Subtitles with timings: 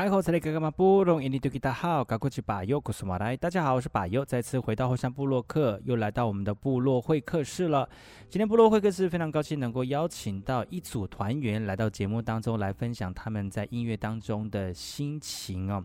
[0.00, 0.22] 大家好，我
[3.82, 7.86] 是把尤，再次回到后山部落客，又来到我们的部落会客室了。
[8.30, 15.84] 今天部落会客室非常高兴能够邀请到一组团员来到节目当中来分享他们在音乐当中的心情哦。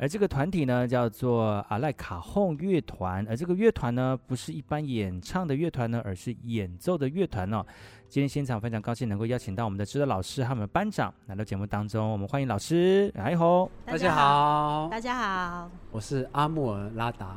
[0.00, 7.62] 而这个团体呢，叫做阿赖卡洪乐团，而这个乐团呢，不是一般演唱的乐团呢，而是演奏的乐团哦。
[8.08, 17.36] 今天现场非常高兴能够邀请到我们的指导老师和我们班长来到节目当中，我们欢迎老师，哎吼，大家好，大家好，我是阿木尔拉达，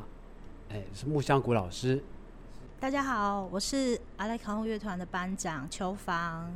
[0.70, 2.02] 哎，是木香谷老师，
[2.80, 6.50] 大家好，我是阿赖卡洪乐团的班长邱芳。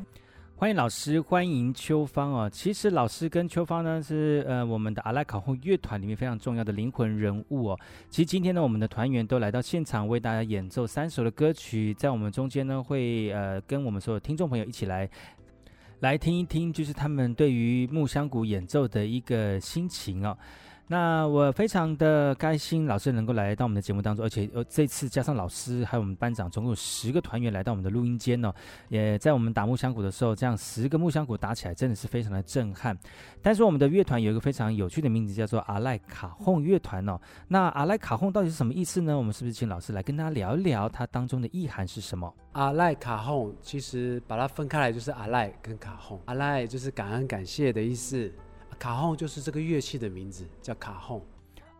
[0.59, 2.49] 欢迎老师，欢迎秋芳哦。
[2.51, 7.79] 其实老师跟秋芳呢是呃我们的阿拉卡后乐团里面非常重要的灵魂人物哦。
[8.09, 15.07] 其实今天呢，我们的团员都来到现场为大家演奏三首的歌曲，在我们中间呢会呃跟我们所有听众朋友一起来
[15.99, 20.35] 来听一听，就是他们对于木香谷演奏的一个心情哦。
[20.89, 28.55] 那我非常的开心，老师能够来到我们的节目当中，而且呃这次加上老师还有我们班长，总共有十个团员来到我们的录音间呢、哦。
[28.87, 32.97] 也在我们打木箱鼓的时候，这样十个木箱鼓打起来真的是非常的震撼。
[33.41, 37.19] 但是我们的乐团有一个非常有趣的名字，叫做阿赖卡轰乐团哦。
[37.49, 39.17] 那阿赖卡轰到底是什么意思呢？
[39.17, 42.33] 我们是不是请老师来跟大家聊一聊它当中的意涵是什么？
[42.53, 48.33] 阿赖卡轰其实把它分开来就是阿赖跟卡轰，阿赖就是感恩感谢的意思。
[48.77, 51.21] 卡轰就是这个乐器的名字，叫卡轰。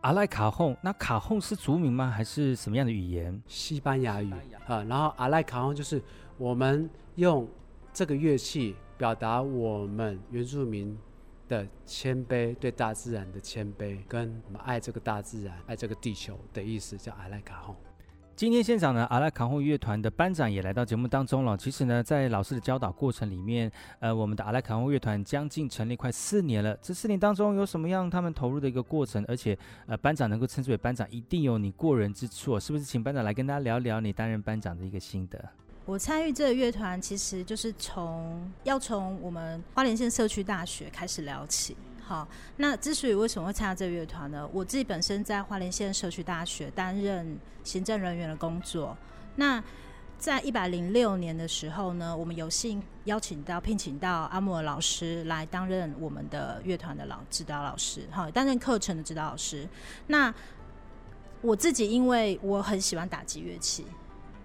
[0.02, 2.08] 阿赖卡轰，那卡轰是族名吗？
[2.08, 3.42] 还是什么样的语言？
[3.48, 4.30] 西班牙语
[4.66, 4.84] 啊。
[4.84, 6.00] 然后阿赖卡轰就是
[6.36, 7.48] 我们用
[7.92, 10.96] 这个乐器表达我们原住民
[11.48, 17.74] 的谦卑，对大自然的谦卑，跟我们爱这个大自然、爱这个地球的意思，叫阿赖卡轰。
[18.38, 21.56] 今天现场呢，阿拉卡轰乐团的班长也来到节目当中了。
[21.56, 23.68] 其实呢，在老师的教导过程里面，
[23.98, 26.72] 呃，我们的阿拉卡轰乐团将近成立快四年了。
[26.80, 29.24] 这四年当中有什么样他们投入的一个过程？
[29.26, 32.84] 而且，呃，班长能够称之为班长，一定有你过人之处，是不是？
[32.84, 35.44] 请班长来跟大家聊聊你担任班长的一个心得。
[35.84, 41.76] 我参与这个乐团，其实就是从要从我们花莲县社区大学开始聊起。
[42.08, 42.26] 好，
[42.56, 44.48] 那之所以为什么会参加这个乐团呢？
[44.50, 48.96] 我自己本身在花莲县社区大学担任行政人员的工作。
[49.36, 49.62] 那
[50.16, 59.68] 在一百零六年的时候呢，我们有幸邀请到聘请到阿木尔老师来担任我们的乐团的老指导老师，好，担任课程的指导老师。
[60.06, 60.34] 那
[61.42, 63.84] 我自己因为我很喜欢打击乐器，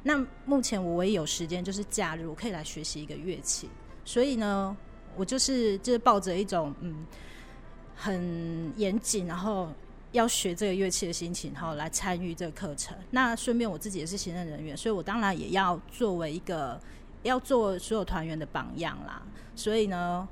[0.03, 3.69] 那目前我唯一有时间就是假日，我可以来学习一个乐器，
[4.03, 4.75] 所以呢，
[5.15, 7.05] 我就是就是抱着一种嗯。
[8.03, 9.69] 很严谨，然后
[10.11, 12.93] 要学这个乐器的心情，然后来参与这个课程。
[13.11, 16.77] 那顺便我自己也是行政人员，所以我当然也要作为一个
[17.21, 19.21] 要做所有团员的榜样啦。
[19.55, 20.27] 所以呢，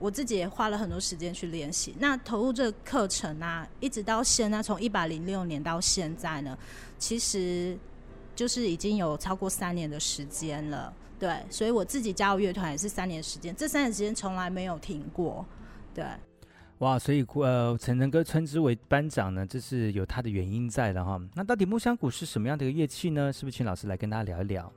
[0.00, 1.94] 我自己也花了很多时间去练习。
[2.00, 6.58] 那投入这个课程啊，一直到现在，从一百零六年到现在呢，
[6.98, 7.78] 其实
[8.34, 10.92] 就是已经有超过三年的时间了。
[11.16, 15.46] 对，所以我自己加入乐团也是三年时间，这三年时间从来没有停过。
[15.94, 16.04] 对。
[16.78, 21.20] 哇，所以呃，陈晨哥称之为班长呢，这是有他的原因在的哈。
[21.34, 23.32] 那到底木香谷是什么样的一个乐器呢？
[23.32, 24.72] 是不是请老师来跟大家聊一聊？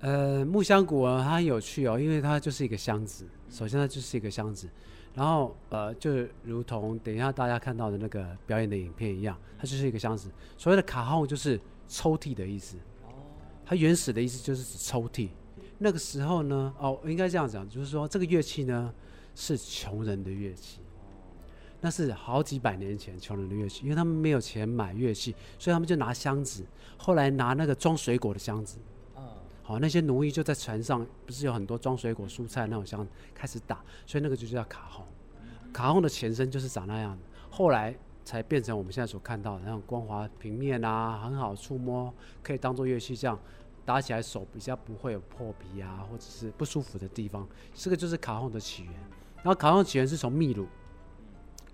[0.00, 3.24] 呃，木香谷啊，它很有趣哦，因为它就是一个箱子。
[3.48, 4.68] 首先它就是一个箱子，
[5.14, 10.28] 然后呃，就如同等一下大家看到的那个表演的影片一样，它就是一个箱子。
[10.58, 12.76] 所谓的卡号就是抽屉的意思。
[13.04, 13.14] 哦。
[13.64, 15.28] 它原始的意思就是指抽屉。
[15.78, 18.92] 那个时候呢，哦，应该这样讲，就是说这个乐器呢
[19.36, 20.80] 是穷人的乐器。
[21.86, 26.66] 那是好几百年前穷人的乐器，因为他们没有钱买乐器，所以他们就拿箱子。
[26.96, 28.78] 后来拿那个装水果的箱子，
[29.62, 35.06] 好，那些奴役就在船上，不是有很多装水果、蔬菜那种箱子，开始打，所以那个就叫卡轰。
[35.72, 42.12] 卡轰的前身就是长那样的，后来才变成我们现在所看到的那种光滑平面啊，很好触摸，
[42.42, 43.38] 可以当做乐器这样
[43.84, 47.46] 打起来手比较不会有破皮啊，或者是不舒服的地方。
[47.74, 48.92] 这个就是卡轰的起源。
[49.36, 50.66] 然后卡轰的起源是从秘鲁。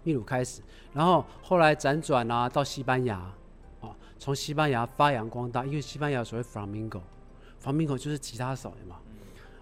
[0.04, 0.60] 秘鲁开始，
[0.93, 3.32] 然后后来辗转啊，到西班牙，
[3.81, 9.00] 哦，从西班牙发扬光大，因为西班牙所谓 flamingo，flamingo 就是吉他手嘛，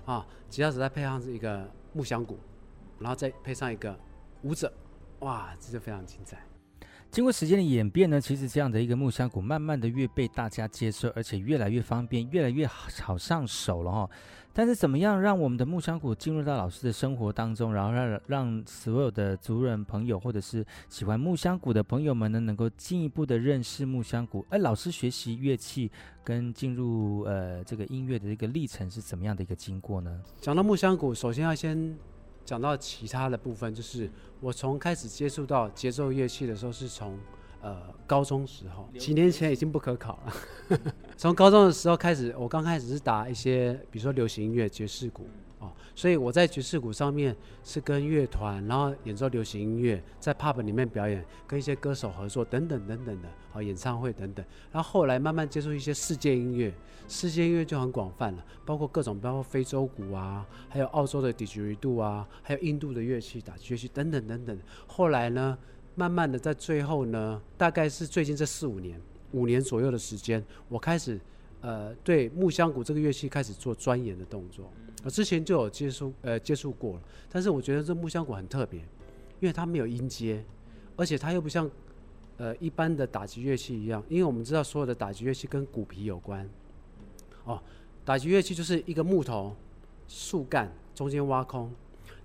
[0.05, 2.39] 啊，吉他手再配上一个木箱鼓，
[2.99, 3.99] 然后再配上一个
[4.43, 4.73] 舞者，
[5.21, 6.39] 哇，这就非常精彩。
[7.11, 14.11] 经过时间的演变呢，其实这样的一个木箱鼓，慢慢的越被大家接受，而且越来越方便，越来越好上手了哈。
[14.53, 24.47] 但是怎么样让我们的木箱鼓进入到老师的生活当中，然后让让所有的族人朋友或者是喜欢木箱鼓的朋友们呢，能够进一步的认识木箱鼓？
[24.49, 25.91] 而老师学习乐器
[26.23, 30.21] 跟进入呃这个音乐的一个历程是怎么样的一个经过呢？
[30.41, 31.99] 讲到木箱鼓，首先要先。
[32.51, 34.11] 讲到其他的部分，就是
[34.41, 37.17] 我从开始接触到节奏乐器的时候，是从
[37.63, 40.81] 呃高中时候，几年前已经不可考了。
[41.17, 45.29] 从高中的时候开始，我刚开始是打一些，比如说流行音乐、爵士鼓。
[45.61, 54.45] 哦，所以我在爵士鼓上面是跟乐团，然后演奏流行音乐，在 pub 里面表演，跟一些歌手合作等等等等的，好演唱会等等。
[54.73, 56.73] 然后后来慢慢接触一些世界音乐，
[57.09, 64.59] 世界音乐就很广泛了，包括各种，包括非洲鼓啊，还有澳洲的 didgeridoo 啊，还有印度的乐器打击乐器等等等等。
[64.87, 65.59] 后来呢，
[65.95, 68.99] 慢慢的在最后呢，大概是最近这四五年，
[69.33, 71.21] 五年左右的时间，我开始
[71.61, 74.71] 呃对木香鼓这个乐器开始做钻研的动作。
[75.03, 78.81] 我之前就有接触，呃，接触过了，但是我觉得这木香鼓很特别，
[79.41, 80.45] 因为它没有音阶，
[80.95, 81.71] 而且它又不像，
[82.37, 86.47] 呃，一般的打击乐器一样，因为我们知道所有的打击乐器跟鼓皮有关，
[87.45, 87.63] 哦，
[88.05, 89.57] 打击乐器就是一个木头
[90.07, 91.73] 树干中间挖空，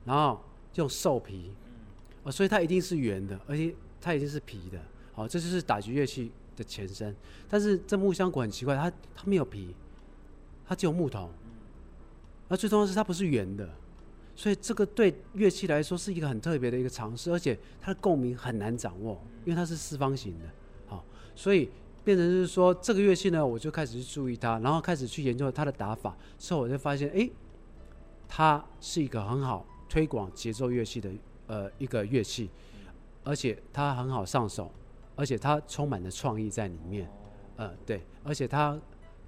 [0.03, 0.41] 然后
[0.73, 1.53] 用兽皮，
[2.23, 4.77] 哦，所以它一定是圆的，而且它一定是皮的，
[5.15, 7.15] 哦，这就是打击乐器的前身。
[7.49, 9.75] 但是这木箱鼓很奇怪，它它没有皮，
[10.65, 11.29] 它只有木头。
[12.47, 13.67] 而最重要的是它不是圆的，
[14.35, 20.45] 所以这个对乐器来说是一个很特别的一个尝试，而且它的共鸣很难掌握，因为它是四方形的，
[20.85, 21.03] 好，
[21.35, 21.71] 所以
[22.03, 27.27] 变成就是说这个乐器呢，我就开始去注意它，然后开始去研究它的打法，之后我就发现，哎，
[28.27, 31.09] 它是一个很好推广节奏乐器的
[31.47, 32.51] 呃一个乐器，
[33.23, 34.71] 而且它很好上手，
[35.15, 37.09] 而且它充满了创意在里面，
[37.55, 38.79] 呃，对，而且它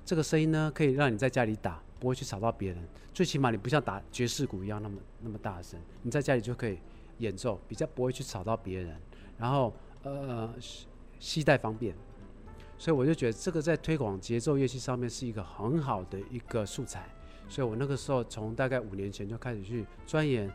[0.06, 1.82] 这个声音呢，可以让你在家里打。
[2.00, 6.78] 不会去吵到别人，最起码你不像打爵士鼓一样那么那么大声，你在家里就可以
[7.18, 8.96] 演奏，比较不会去吵到别人。
[9.36, 9.74] 然后
[10.04, 10.54] 呃，
[11.18, 11.96] 携带方便，
[12.78, 17.10] 所以我就觉得这个在推广节奏乐器上面是一个很好的一个素材。
[17.50, 20.48] 所以我那个时候从大概五年前就开始去钻研，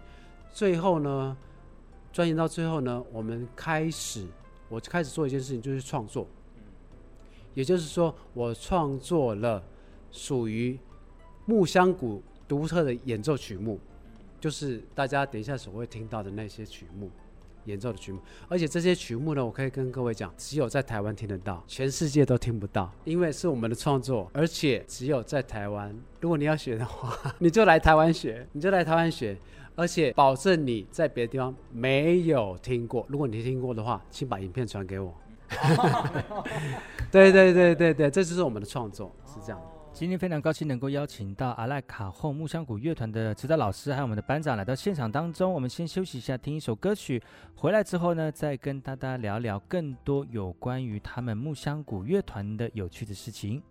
[0.53, 1.37] 最后呢，
[2.13, 4.29] 钻研到最后呢，我们开始
[4.73, 6.27] 我开始做一件事情，就是创作。
[7.53, 9.63] 也就是说，我创作了
[10.11, 10.79] 属于
[11.45, 13.79] 木香鼓独特的演奏曲目，
[14.41, 17.11] 就是大家等一下所会听到的那些曲目，
[17.67, 18.19] 演奏的曲目。
[18.49, 25.95] 而且这些曲目呢，我可以跟各位讲，只有在台湾听得到，全世界都听不到，因为是我们的创作，而且只有在台湾。
[26.23, 29.37] 如果你要学的话， 你就来台湾学，你就来台湾学，
[29.75, 33.07] 而且保证你在别的地方没有听过。
[33.09, 35.15] 如果你听过的话，请把影片传给我。
[37.11, 39.61] 对对对对对，这就是我们的创作，是这样。
[39.93, 45.53] 今天非常高兴能够邀请到阿赖卡后木香谷乐团的指导老师，还有我们的班长来到现场当中。
[45.53, 47.23] 我们先休息一下，听一首歌曲。
[47.55, 53.63] 回来之后呢，再跟大家聊聊更多有关于他们木香谷乐团的有趣的事情。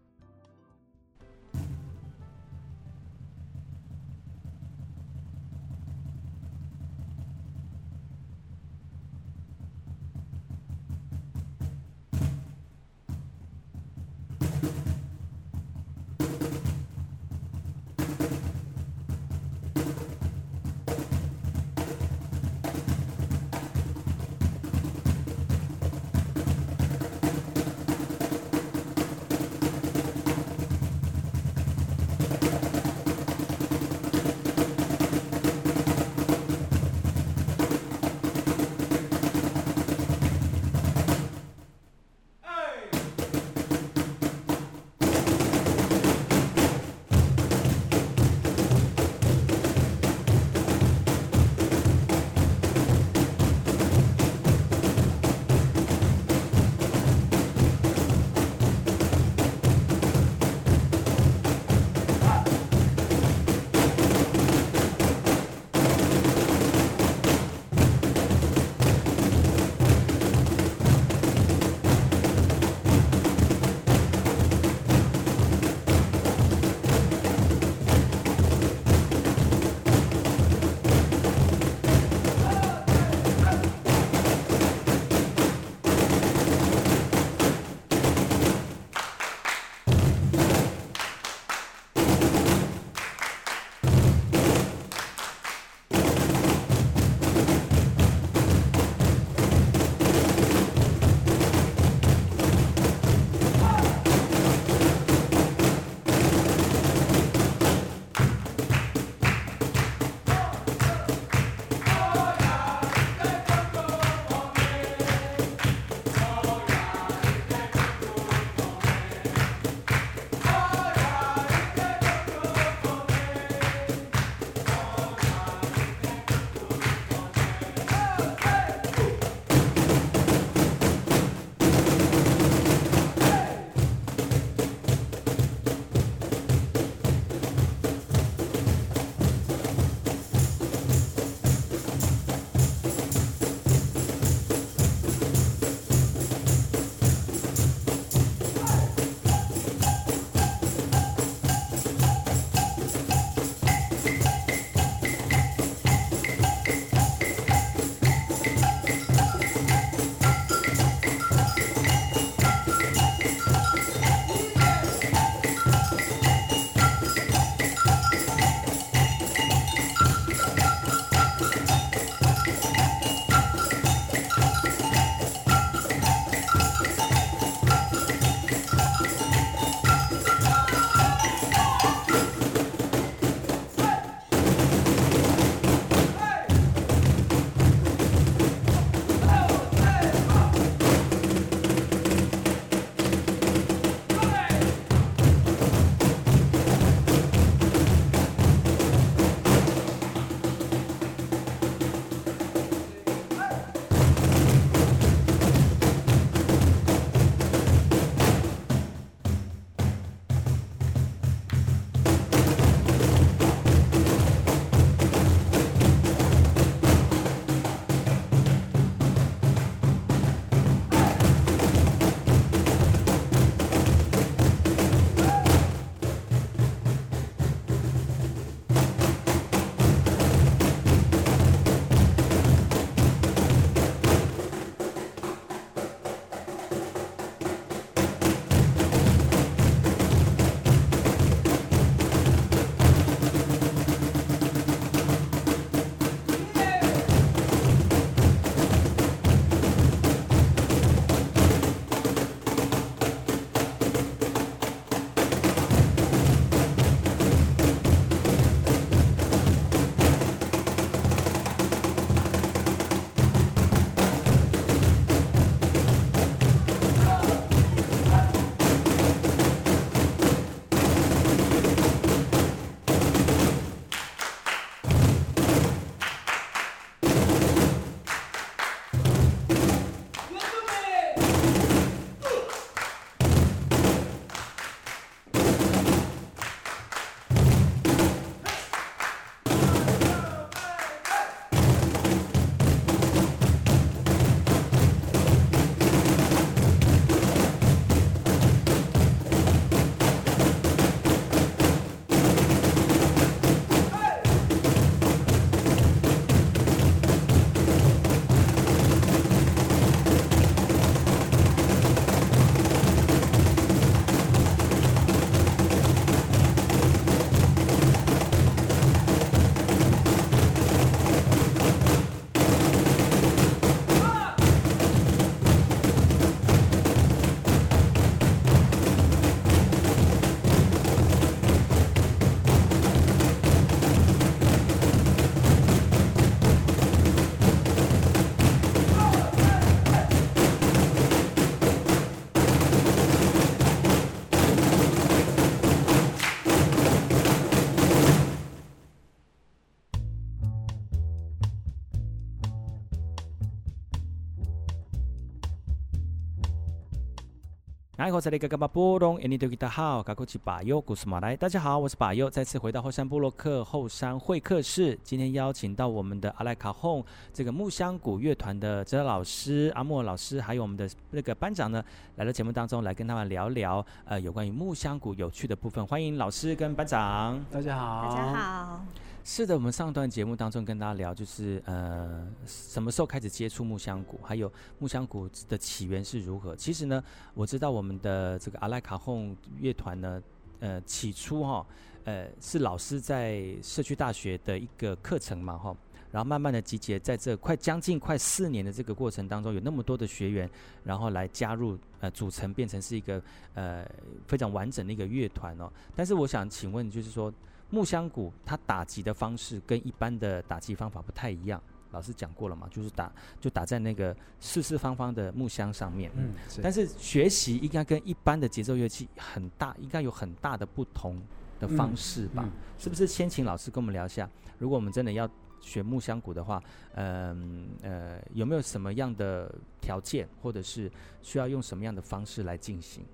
[358.01, 361.37] 爱好这里嘎嘎巴波隆，印尼多吉达好，嘎古吉巴尤古斯马来。
[361.37, 364.97] 大家好，我是巴尤，再次回到后山部落克后山会客室。
[365.03, 371.83] 今天邀请到我们的阿莱卡 honk 这个木香鼓乐团的哲老师阿莫老师，还有我们的那个班长呢，
[372.15, 375.85] 来到节目当中来跟他们聊聊呃有关于木香鼓有趣的部分。
[375.85, 378.85] 欢迎老师跟班长，大家好，大家好。
[379.23, 386.55] 是的，我们上段节目当中跟大家聊，就是呃，什么时候开始接触木香鼓，还有木香鼓的起源是如何。
[386.55, 387.01] 其实呢，
[387.35, 390.21] 我知道我们的这个阿莱卡洪乐团呢，
[390.59, 391.65] 呃，起初哈，
[392.05, 395.75] 呃，是老师在社区大学的一个课程嘛，哈，
[396.11, 400.49] 然后慢慢的集结，在这快将近快四年的这个过程当中，有那么多的学员，
[400.83, 403.21] 然后来加入，呃，组成变成是一个
[403.53, 403.87] 呃
[404.25, 405.71] 非常完整的一个乐团哦。
[405.95, 407.31] 但是我想请问，就是说。
[407.71, 411.59] 木香鼓它打击的方式跟一般的打击方法不太一样，
[411.91, 416.11] 老师讲过了嘛，就是打就打在那个四四方方的木箱上面。
[416.15, 421.21] 嗯，但是学习应该跟一般的节奏乐器很大，应该有很大的不同
[421.59, 422.43] 的方式吧？
[422.45, 423.07] 嗯嗯、是不是？
[423.07, 425.29] 先请老师跟我们聊一下，如果我们真的要
[425.61, 426.61] 学木香鼓的话，
[426.95, 433.05] 嗯呃，呃，有没有什么样的条件，或者是需要用什么样的方式来进行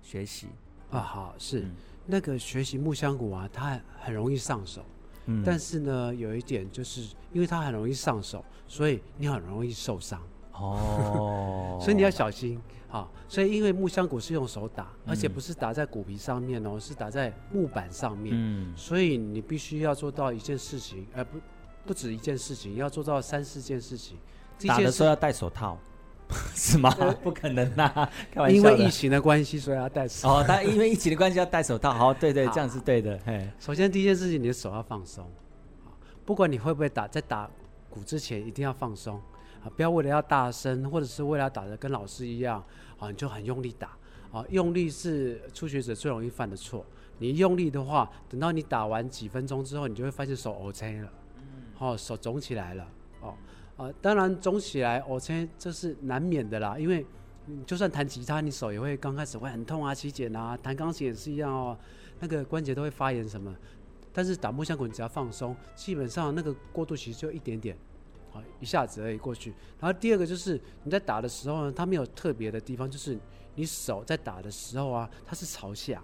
[0.00, 0.48] 学习？
[0.90, 1.60] 啊，好，是。
[1.60, 1.74] 嗯
[2.06, 4.84] 那个学习木香鼓啊，它很容易上手，
[5.26, 10.20] 嗯，但是呢，有一点就是，因为它很容易上手，所以你很容易受伤
[10.52, 13.08] 哦， 所以你要小心啊。
[13.28, 21.38] 所以因为木香鼓是用手打，而且不是打在鼓皮上面哦，是打在木板上面，嗯，所以你必须要做到一件事情，呃，不，
[21.86, 24.18] 不止一件事情，要做到三四件事情。
[24.66, 25.78] 打的时候要戴手套。
[26.54, 26.90] 是吗？
[27.22, 28.10] 不可能呐、啊！
[28.30, 30.28] 开玩笑，因为疫情的关系，所以要戴手。
[30.28, 31.92] 哦，但因为疫情的关系要戴手套。
[31.92, 33.18] 好，对对，这样是对的。
[33.24, 35.30] 嘿，首先第一件事情，你的手要放松。
[36.24, 37.50] 不管你会不会打，在打
[37.90, 39.20] 鼓之前一定要放松
[39.64, 39.70] 啊！
[39.76, 42.64] 不要为了要大声，或者是为了要打得跟老师一样
[42.98, 43.88] 啊，你就很用力打
[44.32, 44.44] 啊！
[44.48, 46.86] 用力是初学者最容易犯的错。
[47.18, 51.12] 你用力的话，等到你打完几分钟之后，你就会发现手 OK 了，
[51.78, 52.86] 哦，手肿起来了，哦。
[53.82, 56.78] 啊，当然肿起来，我猜这是难免的啦。
[56.78, 57.04] 因为，
[57.66, 61.76] 就算弹吉他，你手也会刚开始会很痛啊、起茧啊；弹钢琴也是一样哦，
[62.20, 63.54] 那个关节都会发炎什么。
[64.12, 67.76] 但是打木箱鼓，你只要放松，基本上那个过渡期就一点点，
[68.32, 69.52] 啊，一下子而已过去。
[69.80, 73.18] 然后第二个就是你在打的时候呢，它没有特别的地方，就是
[73.54, 76.02] 你手在打的时候啊，它是朝下。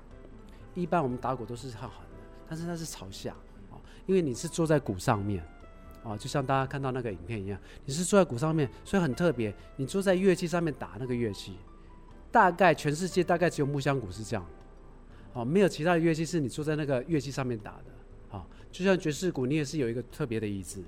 [0.74, 3.34] 一般我们打鼓都是很横的，但是它是朝下，
[3.70, 5.44] 啊，因为你是坐在鼓上面。
[6.04, 9.54] 啊，就像大家看到那个影片一样，你是坐在鼓上面，所以很特别。
[9.76, 11.54] 你坐在乐器上面打那个乐器，
[12.30, 14.46] 大概全世界大概只有木香鼓是这样，
[15.32, 18.36] 哦，没有其他的乐器是你坐在那个乐器上面打的。
[18.36, 20.82] 啊，就像爵士鼓，你也是有一个特别的椅子，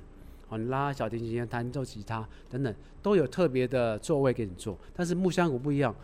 [0.48, 4.78] 哦，你拉小提琴、弹奏吉他等等，都有特别的座位给你坐。
[4.94, 5.94] 但是木香鼓不一样，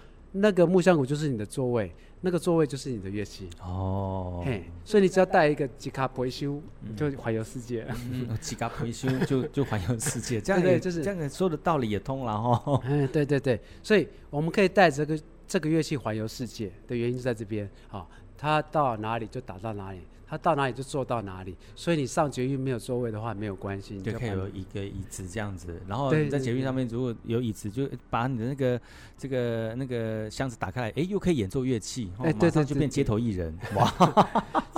[0.40, 1.92] 那个木香鼓就是你的座位。
[2.22, 6.60] 那个座位就是你的乐器哦，嘿，所以你只要带一个吉卡维修，
[6.96, 7.86] 就环游世界。
[8.40, 12.80] 吉卡维修就就环游世界， 这样对，就是这样说的道理也通了哈。
[12.86, 18.04] 嗯，对对对，所以我们可以带这个这个乐器环游世界的原因就在这边啊，
[18.36, 20.00] 它到哪里就打到哪里。
[20.28, 25.80] 他到哪里就坐到哪里，所以你上捷运没有座位的话没有关系，你就可以有一个椅子这样子。
[25.86, 28.80] 然后你在捷运上面如果有椅子，就把你的那个
[29.16, 33.92] 这个那个箱子打开来，哎，又可以演奏乐器，哎，马上就变街头艺人， 哇！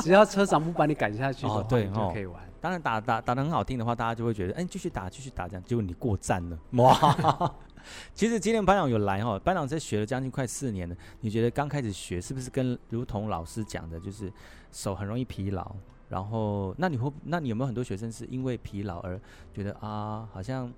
[0.02, 2.42] 只要车长不把你赶下去，哦，对，就可以玩。
[2.60, 7.54] 当然打打打的很好听的话，大家就会觉得，哎，继续打继续打这样，结果你过站了，哇！
[8.14, 10.96] 其实今天班长有来哈，班长在学了将近快四年了。
[11.20, 14.32] 你觉得刚开始学是不是跟如同老师讲的，就是
[14.72, 15.74] 手很容易疲劳？
[16.08, 19.20] 然后那你会，那你有没有很多学生是因为疲劳而
[19.52, 20.72] 觉得啊，好像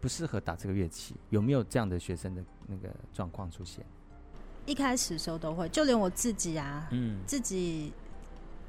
[0.00, 1.14] 不适合打这个乐器？
[1.28, 3.84] 有没有这样的学生的那个状况出现？
[4.66, 7.92] 一开始的时候都会，就连我自己啊，嗯，自己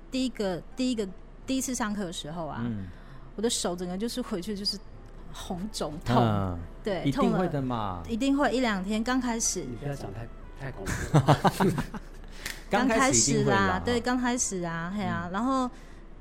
[0.09, 1.07] 第一个第一个
[1.45, 2.87] 第一次上课的时候啊，嗯，
[3.35, 4.77] 我的手整个就是回去就是。
[5.33, 9.03] 红肿痛，嗯、对，一定会的嘛，一定会一两天。
[9.03, 10.27] 刚开始，你不要讲太
[10.59, 11.81] 太恐怖。
[12.69, 15.69] 刚开始啦，对，刚开始啊，嘿啊，嗯、然后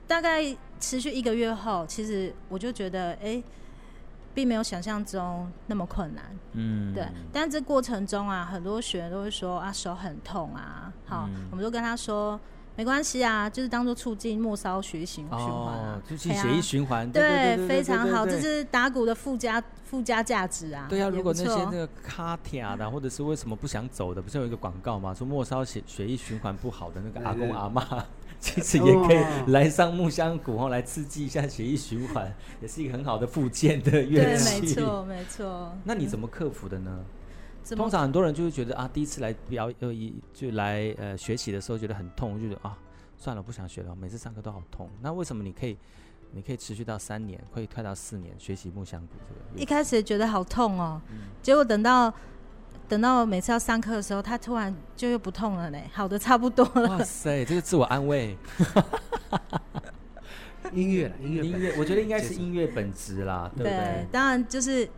[0.07, 0.45] 大概
[0.81, 3.45] 持续一个月后，其实我就觉得，哎、欸，
[4.35, 7.07] 并没有想象中那么困难，嗯，对。
[7.33, 12.39] 但这过程中啊，很多学员都会说啊，手很痛啊，好，嗯、我们都跟他说。
[12.77, 20.87] 没关系啊，就是当做促进末梢血液循环啊，促进血液循环，对，非常好，这是打鼓的附加附加价值啊。
[20.89, 25.13] 对啊，如果那些那个卡铁的，或者是为什么不想走的，不是有一个广告吗？
[25.13, 27.85] 说末梢血血液循环不好的那个阿公阿妈，
[28.41, 34.61] 其实也可以来上木香鼓后来刺激一下血液循环，也是一个很好的附件的乐器。
[34.61, 35.73] 对，没错，没错。
[35.85, 37.05] 那你怎么克服的呢？
[37.77, 42.77] 通常很多人就会觉得啊，第一次来表呃一就来呃学习的时候觉得很痛，就觉得啊
[43.17, 44.89] 算了，不想学了，每次上课都好痛。
[45.01, 45.77] 那为什么你可以
[46.33, 49.63] 你可以持续到三年，可以快到四年学习木香鼓这个？
[49.63, 52.13] 一开始觉得好痛哦，嗯、结果等到
[52.89, 56.89] 等到每次要上课的时候，他突然就又不痛了呢，好的差不多了。
[56.99, 58.37] 哇塞，这个自我安慰。
[60.73, 63.73] 音乐，音乐，音乐，我觉得应该是音乐本质啦，对不对？
[63.73, 64.89] 对，当然就是，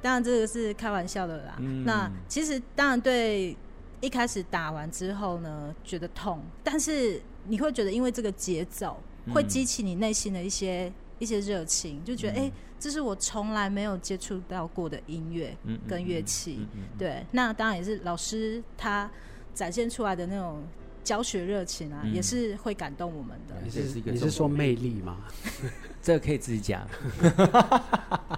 [0.00, 1.56] 当然这个是开玩笑的啦。
[1.58, 3.56] 嗯、那其实当然对，
[4.00, 15.56] 一开始打完之后呢，觉得痛，但是你会觉得因为这个节奏会激起你内心的一些、嗯、一些热情，就觉得哎、嗯欸，这是我从来没有接触到过的音乐
[15.86, 16.58] 跟乐器。
[16.60, 19.10] 嗯嗯嗯嗯、对，那当然也是老师他
[19.54, 20.62] 展现出来的那种。
[21.04, 23.54] 教学热情啊，嗯、也是会感动我们的。
[23.64, 25.16] 你是你是说魅力吗？
[26.02, 26.86] 这个可以自己讲。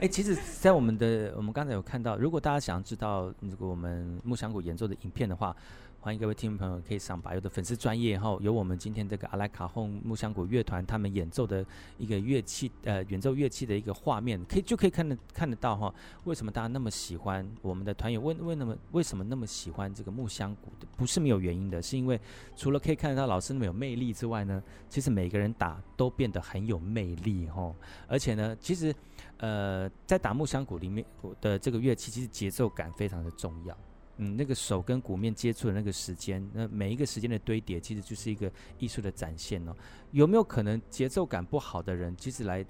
[0.00, 5.54] 哎、其实，在我们的我们刚才有看到，如果大家想要知道如果我们木香谷演奏的影片的话。
[6.00, 11.66] 欢迎各位听众朋友可以上百佑的粉丝专页后，有我们今天这个阿莱卡洪木香鼓乐团他们演奏的
[11.98, 15.92] 一个乐器，呃，演奏乐器的一个画面，可以就可以看得看得到哈。
[16.22, 18.22] 为什么大家那么喜欢我们的团员？
[18.22, 20.86] 为为那么为什么那么喜欢这个木香鼓的？
[20.96, 22.18] 不是没有原因的，是因为
[22.54, 27.74] 除了可以看得到老师那么有魅力之外呢，其实每个人打都变得很有魅力哈。
[28.06, 28.94] 而且呢，其实
[29.38, 31.04] 呃，在打木香鼓里面
[31.40, 33.76] 的这个乐器，其实节奏感非常的重要。
[34.20, 39.74] 嗯，那个手跟鼓面接触的那个时间，那每一个时间的堆叠，其实就是一个艺术的展现哦。
[40.10, 42.66] 有没有可能节奏感不好的人，其实来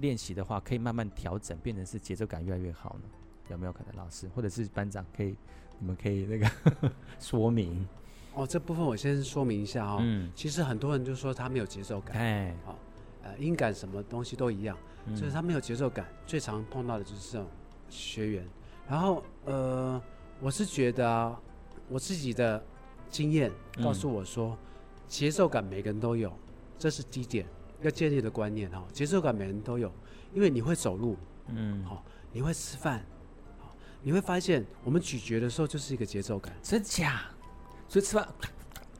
[0.00, 3.08] 练习的话，可以慢慢调整，变成是节奏感越来越好呢？
[3.50, 3.94] 有没有可能？
[3.96, 5.36] 老师或者是班长可以，
[5.78, 6.50] 你们可以那个
[7.20, 7.86] 说明。
[8.32, 9.98] 哦，这部分我先说明一下哦。
[10.00, 10.32] 嗯。
[10.34, 12.16] 其实很多人就说他没有节奏感。
[12.16, 12.56] 哎。
[12.64, 12.78] 好，
[13.22, 16.06] 呃，音感什么东西都一样，嗯、所以他没有节奏感。
[16.26, 17.46] 最常碰到的就是这种
[17.90, 18.48] 学员，
[18.88, 20.02] 然后呃。
[20.40, 21.40] 我是觉得啊，
[21.88, 22.62] 我自己的
[23.08, 23.50] 经验
[23.82, 24.58] 告诉我说，嗯、
[25.08, 26.32] 节奏感每个人都有，
[26.78, 27.46] 这是第一点
[27.80, 28.84] 要建立的观念哈。
[28.92, 29.90] 节奏感每个人都有，
[30.34, 31.16] 因为你会走路，
[31.48, 33.04] 嗯，好，你会吃饭，
[33.58, 37.22] 好，你会发现我们咀嚼的时候就是一个节奏感，真假？
[37.88, 38.28] 所以吃饭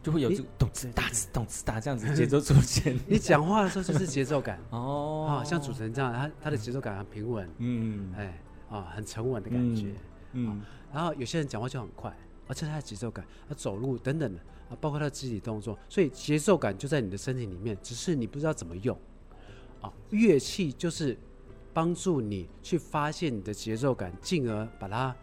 [0.03, 2.99] 就会有这个动次打次动次打这样子 节奏出现。
[3.07, 4.59] 你讲话的时候就是节奏感。
[4.71, 9.97] 哦，啊，像主持人这样，他他的节奏感很平稳，嗯，哎，啊，很沉稳的感觉，嗯。
[10.33, 10.63] 嗯
[10.93, 14.39] 然后有些人讲话就很快，而且他的节奏感，他走路等等的
[14.71, 18.97] 啊，包括他的肢体动作，所以节奏感就在你的身体里面，只是你不知道怎么用。
[19.81, 21.17] 啊，乐器就是
[21.75, 25.15] 帮助你去发现你的节奏感，进而把它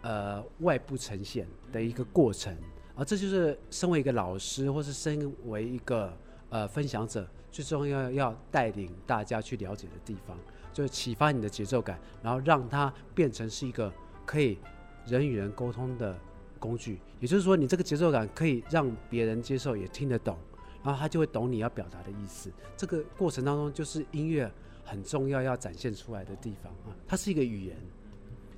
[0.00, 2.56] 呃外部呈现的一个过程。
[2.94, 6.16] 而这就是身为一个老师，或是身为一个
[6.48, 10.38] 呃分享者，最重要要带领大家去了解的地方，
[10.72, 13.92] 就是启发你的节奏感，然后让它变成是一个
[14.26, 14.58] 可以。
[15.04, 16.16] 人与人沟通的
[16.60, 20.38] 工具，也就是说，你这个节奏感可以让别人接受，也听得懂，
[20.84, 22.52] 然后他就会懂你要表达的意思。
[22.76, 24.48] 这个过程当中，就是音乐
[24.84, 27.76] 很重要要展现出来的地方啊，它是一个语言，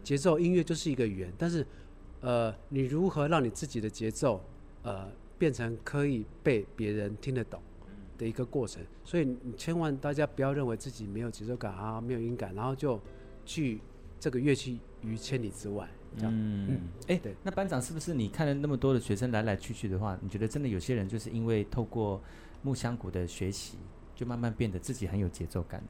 [0.02, 1.32] 节奏音乐就是一个语言。
[1.38, 1.66] 但是，
[2.20, 4.44] 呃，你如何让你自己的节奏，
[4.82, 7.58] 呃，变成可以被别人听得懂
[8.18, 8.82] 的一个过程？
[9.02, 13.00] 所以，你千万大家不要认为自己没有节奏感啊，没有音感，然后就
[13.46, 13.80] 去
[14.20, 15.88] 这个乐器于千里之外。
[16.20, 22.22] 嗯，哎，对，那班长是不是你看了那么多的学生来来去去的话，你觉得真的有些人就是因为透过
[22.62, 23.78] 木香谷的学习，
[24.14, 25.82] 就慢慢变得自己很有节奏感，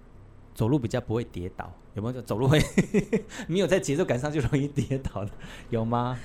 [0.55, 2.23] 走路比较不会跌倒，有没有？
[2.23, 2.59] 走路会
[3.49, 5.31] 没有在节奏感上就容易跌倒的，
[5.69, 6.19] 有吗？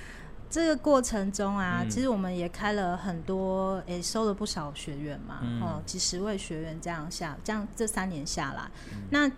[0.50, 9.30] 这个过程中啊，嗯、其实我们也开了很多，也收了不少学员嘛，嗯、哦，几十位学员这样下，这样这三年下来，嗯、那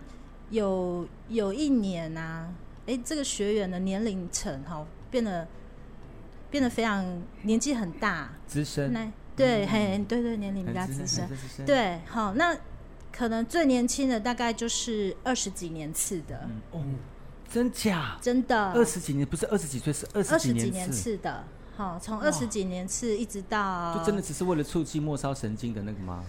[0.50, 2.48] 有有一年啊。
[2.86, 5.46] 哎，这个学员的年龄层哈变得
[6.50, 11.28] 变得非常年纪很大，资深，对，嘿，对对，年龄比较资深，
[11.64, 12.56] 对，好，那
[13.12, 16.82] 可能最年轻的大概就是二十几年次的，哦，
[17.48, 18.18] 真假？
[18.20, 21.16] 真的，二十几年不是二十几岁，是二十几年次。
[21.18, 21.44] 的，
[21.76, 26.24] 好，从二十几年次一直到，就真的只是为了促进末梢神经的那个吗？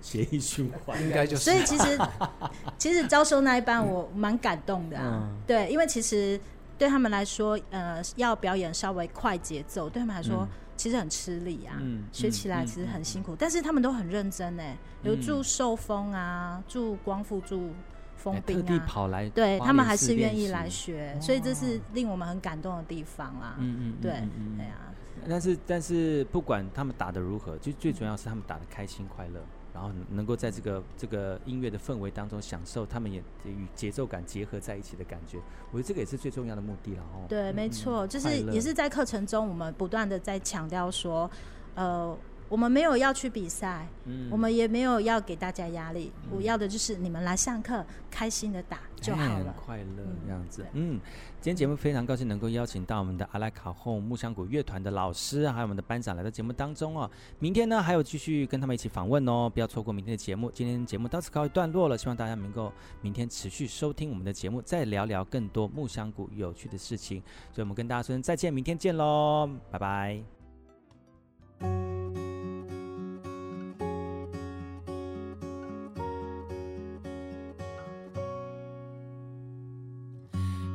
[0.00, 1.00] 血液循环。
[1.02, 1.98] 应该就是，所以其实
[2.78, 6.38] 其实招收那一班我蛮感动的啊，嗯、对，因为其实
[6.78, 14.62] 对他们来说，呃，要表演稍微快节奏，对他们来说其实很吃力啊，嗯、学起来其实很辛苦，嗯嗯、但是他们都很认真呢，
[15.02, 17.70] 有助受风啊，助光复，助
[18.16, 24.12] 风冰啊，特地跑来，对他们还是愿意来学，所以这是令我们很感动的地方啦，嗯嗯，对，
[24.56, 24.88] 对啊，
[25.28, 29.40] 但是但是不管他们打的如何，就最主要是他们打的开心快乐。
[29.72, 35.38] 然后能够在这个这个音乐的氛围当中享受，他们也与节奏感结合在一起的感觉。
[35.70, 37.26] 我觉得这个也是最重要的目的了哦。
[37.28, 41.30] 对，没错，就是也是在课程中，我们不断的在强调说，
[41.74, 42.16] 呃。
[42.50, 50.66] 我们没有要去比赛，嗯，我们也没有要给大家压力，嗯，我要的就是你们来上课，开心的打就好了，很快乐这样子。
[50.72, 51.00] 嗯，
[51.40, 57.08] 今天节目非常高兴能够邀请到我们的阿莱卡洪木香谷乐团的老师，还有我们的班长来到节目当中哦。
[57.38, 60.50] 明天呢还有继续跟他们一起访问哦，不要错过明天的节目。
[60.50, 67.22] 今天节目到此告一段落了，希望大家能够明天持续收听我们的节目，再聊聊更多木香谷有趣的事情。
[67.52, 70.20] 所以我们跟大家说声再见，明天见喽，拜拜。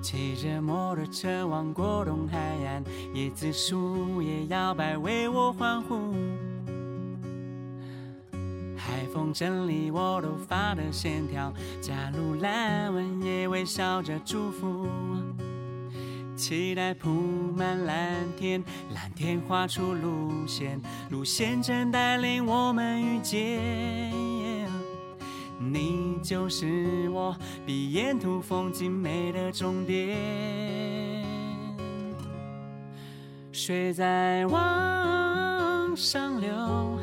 [0.05, 2.83] 骑着摩托车往过东海岸，
[3.15, 6.13] 椰子树叶摇摆为我欢呼。
[8.77, 14.87] 海风整理我头发的线条，加入蓝纹也微笑着祝福。
[16.35, 18.63] 期待铺满蓝天，
[18.93, 24.44] 蓝天画出路线，路线正带领我们遇见。
[25.71, 30.17] 你就是我，比沿途风景美的终点。
[33.51, 36.99] 水在往上流，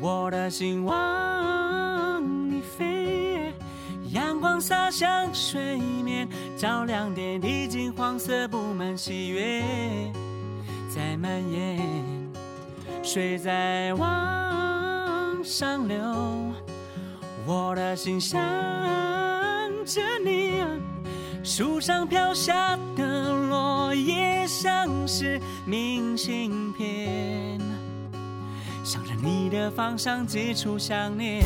[0.00, 3.52] 我的心往你飞。
[4.12, 9.62] 阳光洒向水面，照亮点滴金黄色，布满喜悦，
[10.88, 11.80] 在蔓延。
[13.02, 15.96] 水在往上流。
[17.46, 18.40] 我的心想
[19.84, 20.68] 着你啊，
[21.44, 27.60] 树上飘下的落叶像是明信片，
[28.82, 31.44] 向着你的方向寄出想念。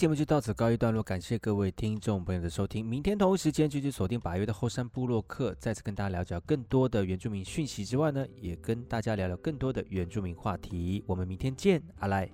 [0.00, 2.82] 节目就到此告一段落，感谢各位听众朋友的收听。
[2.82, 11.04] 明天同一时间继续锁定八月的后山部落客，再次跟大家了解更多的原住民讯息之外呢，也跟大家聊聊更多的原住民话题。
[11.06, 12.26] 我们明天见，阿赖。